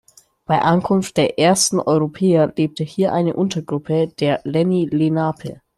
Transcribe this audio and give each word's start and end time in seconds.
Bei 0.45 0.59
Ankunft 0.63 1.15
der 1.17 1.37
ersten 1.37 1.79
Europäer 1.79 2.51
lebte 2.57 2.83
hier 2.83 3.13
eine 3.13 3.35
Untergruppe 3.35 4.07
der 4.07 4.41
Lenni 4.45 4.87
Lenape. 4.91 5.61